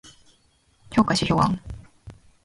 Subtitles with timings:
[0.89, 1.59] 評価指標案